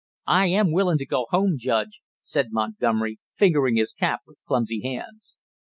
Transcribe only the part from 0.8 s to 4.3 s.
to go home, Judge!" said Montgomery, fingering his cap